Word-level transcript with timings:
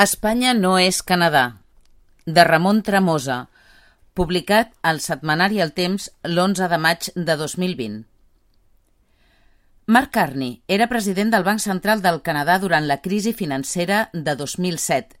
Espanya 0.00 0.54
no 0.56 0.78
és 0.80 1.02
Canadà, 1.04 1.40
de 2.24 2.44
Ramon 2.48 2.78
Tremosa, 2.80 3.34
publicat 4.16 4.70
al 4.90 5.02
setmanari 5.04 5.60
El 5.60 5.74
Temps 5.76 6.06
l'11 6.24 6.68
de 6.72 6.78
maig 6.80 7.08
de 7.28 7.36
2020. 7.36 7.98
Mark 9.92 10.14
Carney 10.16 10.54
era 10.78 10.88
president 10.88 11.34
del 11.34 11.44
Banc 11.44 11.60
Central 11.60 12.00
del 12.00 12.22
Canadà 12.24 12.56
durant 12.64 12.88
la 12.88 13.02
crisi 13.04 13.34
financera 13.36 14.06
de 14.14 14.38
2007. 14.40 15.18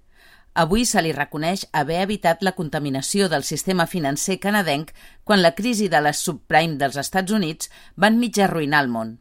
Avui 0.64 0.88
se 0.88 1.04
li 1.04 1.12
reconeix 1.12 1.68
haver 1.76 2.00
evitat 2.08 2.40
la 2.40 2.56
contaminació 2.56 3.28
del 3.28 3.44
sistema 3.44 3.84
financer 3.84 4.40
canadenc 4.40 4.94
quan 5.24 5.44
la 5.44 5.52
crisi 5.60 5.92
de 5.92 6.00
les 6.08 6.24
subprime 6.24 6.80
dels 6.80 6.96
Estats 6.96 7.36
Units 7.36 7.68
van 7.96 8.16
mig 8.16 8.40
arruïnar 8.40 8.86
el 8.86 8.96
món. 8.96 9.18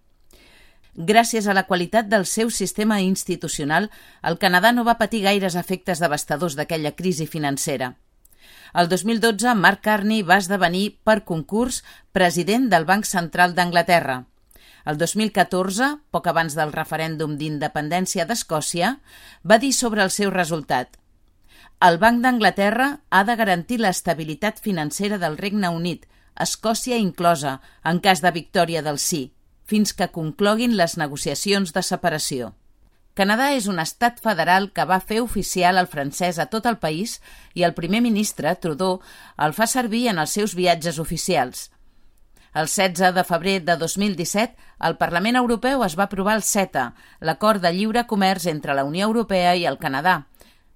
Gràcies 1.00 1.48
a 1.48 1.56
la 1.56 1.64
qualitat 1.64 2.10
del 2.12 2.26
seu 2.28 2.52
sistema 2.52 3.00
institucional, 3.02 3.90
el 4.22 4.38
Canadà 4.38 4.74
no 4.76 4.84
va 4.84 4.98
patir 5.00 5.24
gaires 5.24 5.56
efectes 5.56 6.04
devastadors 6.04 6.58
d'aquella 6.60 6.92
crisi 6.92 7.28
financera. 7.28 7.94
El 8.76 8.90
2012, 8.92 9.56
Mark 9.56 9.82
Carney 9.88 10.22
va 10.22 10.38
esdevenir, 10.44 11.00
per 11.08 11.24
concurs, 11.24 11.84
president 12.12 12.70
del 12.70 12.86
Banc 12.86 13.08
Central 13.08 13.56
d'Anglaterra. 13.56 14.26
El 14.86 15.00
2014, 15.00 15.96
poc 16.12 16.28
abans 16.28 16.56
del 16.56 16.76
referèndum 16.76 17.38
d'independència 17.40 18.28
d'Escòcia, 18.28 18.98
va 19.44 19.58
dir 19.58 19.74
sobre 19.74 20.04
el 20.04 20.12
seu 20.12 20.36
resultat 20.36 21.00
el 21.88 21.98
Banc 21.98 22.20
d'Anglaterra 22.24 22.86
ha 23.10 23.24
de 23.24 23.36
garantir 23.40 23.78
l'estabilitat 23.80 24.58
financera 24.60 25.18
del 25.22 25.38
Regne 25.38 25.70
Unit, 25.72 26.02
Escòcia 26.46 26.98
inclosa, 27.00 27.60
en 27.84 28.02
cas 28.04 28.22
de 28.26 28.32
victòria 28.36 28.82
del 28.84 29.00
sí, 29.00 29.22
fins 29.70 29.94
que 29.94 30.10
concloguin 30.16 30.76
les 30.78 30.98
negociacions 30.98 31.74
de 31.76 31.84
separació. 31.86 32.54
Canadà 33.20 33.50
és 33.54 33.68
un 33.68 33.82
estat 33.84 34.22
federal 34.24 34.70
que 34.72 34.86
va 34.88 35.02
fer 35.04 35.20
oficial 35.22 35.78
el 35.82 35.90
francès 35.92 36.40
a 36.40 36.48
tot 36.54 36.66
el 36.70 36.78
país 36.80 37.18
i 37.54 37.66
el 37.68 37.76
primer 37.78 38.00
ministre, 38.06 38.54
Trudeau, 38.56 39.02
el 39.38 39.54
fa 39.58 39.68
servir 39.68 40.08
en 40.10 40.22
els 40.24 40.36
seus 40.38 40.56
viatges 40.56 41.00
oficials. 41.04 41.68
El 42.54 42.66
16 42.66 43.14
de 43.14 43.24
febrer 43.28 43.58
de 43.66 43.76
2017, 43.78 44.56
el 44.88 44.96
Parlament 44.98 45.38
Europeu 45.38 45.84
es 45.86 45.98
va 46.00 46.08
aprovar 46.08 46.38
el 46.40 46.44
CETA, 46.44 46.94
l'acord 47.22 47.62
de 47.62 47.74
lliure 47.76 48.08
comerç 48.10 48.48
entre 48.50 48.74
la 48.74 48.88
Unió 48.88 49.06
Europea 49.12 49.54
i 49.56 49.68
el 49.70 49.78
Canadà, 49.78 50.24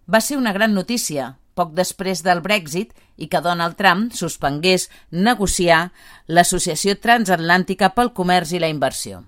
va 0.05 0.21
ser 0.21 0.37
una 0.37 0.53
gran 0.53 0.73
notícia, 0.73 1.37
poc 1.55 1.73
després 1.77 2.23
del 2.25 2.41
Brexit 2.41 2.93
i 3.17 3.27
que 3.27 3.41
Donald 3.41 3.77
Trump 3.77 4.09
suspengués 4.13 4.89
negociar 5.11 5.91
l'Associació 6.27 6.97
Transatlàntica 7.01 7.93
pel 7.93 8.13
Comerç 8.13 8.55
i 8.55 8.63
la 8.63 8.71
Inversió. 8.73 9.23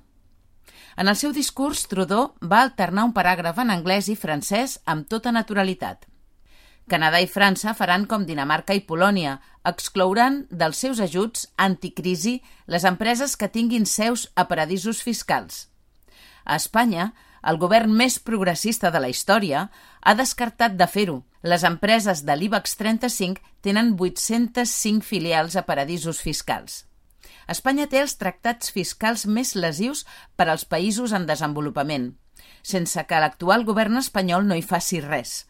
En 0.96 1.12
el 1.12 1.18
seu 1.20 1.34
discurs, 1.36 1.86
Trudeau 1.92 2.30
va 2.42 2.62
alternar 2.64 3.04
un 3.04 3.14
paràgraf 3.14 3.60
en 3.60 3.72
anglès 3.74 4.08
i 4.08 4.16
francès 4.16 4.80
amb 4.86 5.10
tota 5.12 5.34
naturalitat. 5.36 6.06
Canadà 6.88 7.20
i 7.20 7.28
França 7.28 7.74
faran 7.74 8.06
com 8.06 8.28
Dinamarca 8.28 8.76
i 8.78 8.84
Polònia, 8.86 9.40
exclouran 9.66 10.44
dels 10.52 10.78
seus 10.78 11.02
ajuts 11.02 11.48
anticrisi 11.58 12.38
les 12.70 12.86
empreses 12.86 13.34
que 13.36 13.50
tinguin 13.50 13.88
seus 13.90 14.28
a 14.36 14.46
paradisos 14.48 15.02
fiscals. 15.02 15.66
A 16.46 16.56
Espanya, 16.62 17.12
el 17.42 17.58
govern 17.58 17.92
més 17.92 18.20
progressista 18.22 18.92
de 18.94 19.02
la 19.02 19.10
història, 19.10 19.68
ha 20.02 20.14
descartat 20.14 20.78
de 20.78 20.88
fer-ho. 20.88 21.24
Les 21.46 21.62
empreses 21.68 22.24
de 22.26 22.34
l'IBEX 22.34 22.72
35 22.80 23.44
tenen 23.62 23.92
805 24.00 25.06
filials 25.06 25.54
a 25.60 25.62
paradisos 25.68 26.18
fiscals. 26.26 26.88
Espanya 27.54 27.86
té 27.86 28.00
els 28.02 28.16
tractats 28.18 28.74
fiscals 28.74 29.28
més 29.30 29.54
lesius 29.54 30.02
per 30.34 30.48
als 30.50 30.66
països 30.66 31.14
en 31.14 31.30
desenvolupament, 31.30 32.10
sense 32.66 33.06
que 33.06 33.22
l'actual 33.22 33.68
govern 33.70 34.02
espanyol 34.02 34.50
no 34.50 34.58
hi 34.58 34.66
faci 34.66 35.04
res. 35.06 35.44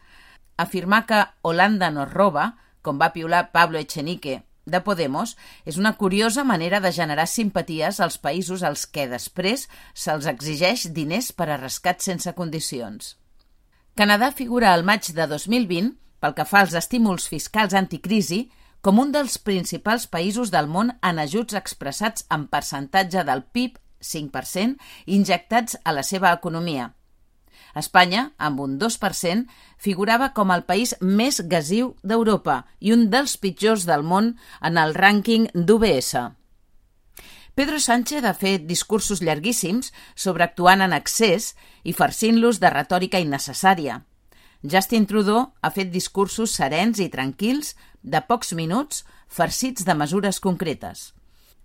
Afirmar 0.59 1.05
que 1.07 1.23
Holanda 1.47 1.93
no 1.95 2.03
roba, 2.11 2.49
com 2.83 2.99
va 2.99 3.13
piular 3.15 3.53
Pablo 3.55 3.80
Echenique 3.80 4.41
de 4.65 4.83
Podemos 4.83 5.37
és 5.63 5.80
una 5.80 5.95
curiosa 5.95 6.43
manera 6.43 6.83
de 6.83 6.91
generar 6.91 7.30
simpaties 7.31 8.03
als 8.03 8.20
països 8.20 8.67
als 8.67 8.83
que 8.83 9.08
després 9.08 9.70
se'ls 9.93 10.27
exigeix 10.27 10.89
diners 10.91 11.31
per 11.31 11.53
a 11.53 11.61
rescat 11.61 12.03
sense 12.03 12.36
condicions. 12.36 13.15
Canadà 13.95 14.32
figura 14.32 14.73
al 14.73 14.83
maig 14.83 15.08
de 15.16 15.28
2020, 15.32 15.94
pel 16.20 16.36
que 16.36 16.45
fa 16.50 16.66
als 16.66 16.76
estímuls 16.76 17.30
fiscals 17.32 17.76
anticrisi, 17.78 18.42
com 18.82 19.00
un 19.02 19.14
dels 19.16 19.38
principals 19.39 20.06
països 20.11 20.52
del 20.54 20.67
món 20.67 20.92
en 21.02 21.23
ajuts 21.23 21.58
expressats 21.58 22.28
en 22.36 22.45
percentatge 22.52 23.23
del 23.26 23.45
PIB 23.56 23.80
5% 24.04 24.78
injectats 25.20 25.80
a 25.83 25.95
la 25.95 26.04
seva 26.04 26.36
economia– 26.36 26.92
Espanya, 27.76 28.30
amb 28.38 28.61
un 28.64 28.78
2%, 28.80 29.44
figurava 29.78 30.32
com 30.38 30.54
el 30.56 30.64
país 30.70 30.95
més 31.02 31.42
gasiu 31.52 31.92
d'Europa 32.04 32.62
i 32.80 32.95
un 32.95 33.10
dels 33.12 33.36
pitjors 33.42 33.86
del 33.89 34.06
món 34.08 34.33
en 34.62 34.80
el 34.80 34.95
rànquing 34.95 35.50
d'UBS. 35.54 36.14
Pedro 37.55 37.80
Sánchez 37.80 38.26
ha 38.27 38.33
fet 38.36 38.66
discursos 38.67 39.21
llarguíssims 39.23 39.93
sobre 40.20 40.43
actuant 40.43 40.83
en 40.83 40.92
excés 40.92 41.54
i 41.88 41.93
farcint-los 41.95 42.60
de 42.60 42.71
retòrica 42.73 43.21
innecessària. 43.23 44.02
Justin 44.73 45.05
Trudeau 45.08 45.54
ha 45.61 45.71
fet 45.71 45.94
discursos 45.94 46.55
serens 46.60 46.99
i 46.99 47.08
tranquils 47.14 47.76
de 48.04 48.20
pocs 48.27 48.52
minuts 48.60 49.05
farcits 49.32 49.88
de 49.88 49.95
mesures 49.95 50.42
concretes. 50.44 51.14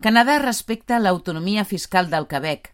Canadà 0.01 0.39
respecta 0.39 1.01
l'autonomia 1.03 1.65
fiscal 1.67 2.07
del 2.13 2.29
Quebec, 2.31 2.71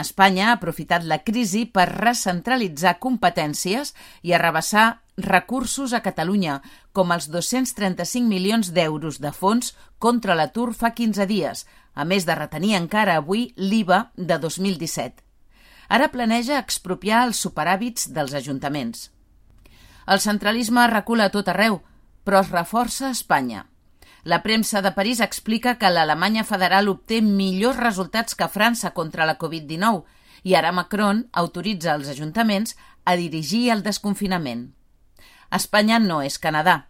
Espanya 0.00 0.48
ha 0.48 0.56
aprofitat 0.56 1.04
la 1.04 1.20
crisi 1.24 1.64
per 1.66 1.86
recentralitzar 1.90 2.98
competències 3.02 3.94
i 4.22 4.34
arrabassar 4.34 5.00
recursos 5.20 5.92
a 5.92 6.00
Catalunya, 6.04 6.60
com 6.92 7.12
els 7.12 7.28
235 7.30 8.26
milions 8.28 8.72
d'euros 8.76 9.20
de 9.20 9.32
fons 9.32 9.74
contra 9.98 10.34
l'atur 10.34 10.72
fa 10.74 10.92
15 10.96 11.26
dies, 11.30 11.66
a 11.94 12.04
més 12.04 12.26
de 12.26 12.34
retenir 12.34 12.76
encara 12.78 13.16
avui 13.20 13.50
l'IVA 13.56 14.10
de 14.16 14.38
2017. 14.38 15.22
Ara 15.90 16.08
planeja 16.12 16.60
expropiar 16.62 17.24
els 17.26 17.40
superàvits 17.42 18.08
dels 18.14 18.34
ajuntaments. 18.38 19.10
El 20.06 20.20
centralisme 20.22 20.86
recula 20.90 21.26
a 21.26 21.34
tot 21.34 21.50
arreu, 21.50 21.80
però 22.24 22.40
es 22.44 22.50
reforça 22.54 23.08
a 23.08 23.16
Espanya. 23.16 23.66
La 24.24 24.42
premsa 24.42 24.82
de 24.82 24.92
París 24.92 25.20
explica 25.20 25.78
que 25.78 25.90
l'Alemanya 25.90 26.44
federal 26.44 26.88
obté 26.92 27.22
millors 27.24 27.80
resultats 27.80 28.36
que 28.36 28.48
França 28.48 28.92
contra 28.92 29.26
la 29.26 29.38
Covid-19 29.38 30.04
i 30.44 30.56
ara 30.56 30.72
Macron 30.72 31.26
autoritza 31.32 31.94
els 31.94 32.08
ajuntaments 32.08 32.76
a 33.04 33.16
dirigir 33.16 33.70
el 33.72 33.82
desconfinament. 33.82 34.70
Espanya 35.50 35.98
no 35.98 36.20
és 36.22 36.38
Canadà. 36.38 36.86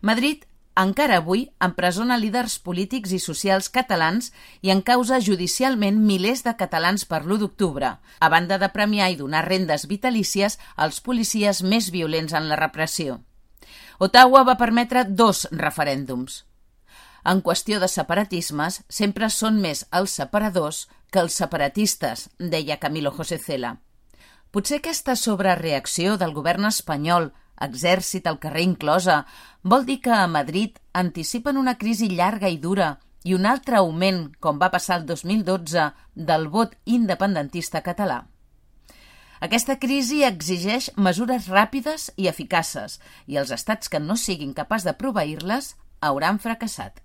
Madrid 0.00 0.46
encara 0.78 1.18
avui 1.18 1.48
empresona 1.64 2.16
líders 2.22 2.58
polítics 2.62 3.10
i 3.10 3.18
socials 3.18 3.68
catalans 3.74 4.30
i 4.62 4.70
en 4.70 4.80
causa 4.86 5.18
judicialment 5.18 5.98
milers 5.98 6.44
de 6.46 6.54
catalans 6.60 7.04
per 7.04 7.24
l'1 7.24 7.42
d'octubre, 7.42 7.96
a 7.98 8.28
banda 8.30 8.58
de 8.62 8.68
premiar 8.70 9.10
i 9.10 9.18
donar 9.18 9.48
rendes 9.48 9.88
vitalícies 9.90 10.58
als 10.76 11.00
policies 11.00 11.62
més 11.62 11.90
violents 11.90 12.32
en 12.32 12.46
la 12.48 12.60
repressió. 12.62 13.18
Ottawa 13.98 14.44
va 14.46 14.54
permetre 14.54 15.02
dos 15.04 15.48
referèndums. 15.50 16.44
En 17.24 17.42
qüestió 17.42 17.80
de 17.80 17.88
separatismes, 17.88 18.82
sempre 18.88 19.28
són 19.30 19.58
més 19.60 19.84
els 19.92 20.14
separadors 20.20 20.86
que 21.10 21.20
els 21.24 21.34
separatistes, 21.34 22.28
deia 22.38 22.78
Camilo 22.78 23.12
José 23.12 23.38
Cela. 23.38 23.76
Potser 24.50 24.78
aquesta 24.78 25.16
sobrereacció 25.16 26.16
del 26.16 26.32
govern 26.36 26.68
espanyol, 26.68 27.32
exèrcit 27.60 28.26
al 28.26 28.38
carrer 28.38 28.64
inclosa, 28.64 29.24
vol 29.62 29.84
dir 29.84 29.98
que 30.00 30.14
a 30.14 30.26
Madrid 30.30 30.78
anticipen 30.92 31.58
una 31.58 31.76
crisi 31.76 32.08
llarga 32.08 32.48
i 32.48 32.56
dura 32.56 32.94
i 33.24 33.34
un 33.34 33.46
altre 33.50 33.76
augment, 33.76 34.28
com 34.40 34.60
va 34.62 34.70
passar 34.70 35.00
el 35.00 35.06
2012, 35.06 35.88
del 36.14 36.48
vot 36.48 36.76
independentista 36.86 37.82
català. 37.82 38.22
Aquesta 39.44 39.76
crisi 39.78 40.22
exigeix 40.26 40.88
mesures 40.96 41.46
ràpides 41.50 42.08
i 42.16 42.26
eficaces 42.30 42.98
i 43.26 43.36
els 43.38 43.52
estats 43.54 43.90
que 43.92 44.00
no 44.02 44.16
siguin 44.16 44.54
capaços 44.54 44.88
de 44.88 44.96
proveir-les 44.98 45.74
hauran 46.00 46.40
fracassat. 46.42 47.02